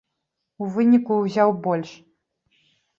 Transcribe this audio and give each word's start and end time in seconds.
У 0.61 0.69
выніку 0.79 1.19
ўзяў 1.21 1.49
больш! 1.69 1.89